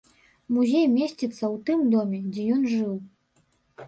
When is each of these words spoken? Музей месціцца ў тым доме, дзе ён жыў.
Музей 0.53 0.85
месціцца 0.93 1.29
ў 1.29 1.51
тым 1.67 1.83
доме, 1.91 2.19
дзе 2.31 2.47
ён 2.55 2.65
жыў. 2.73 2.97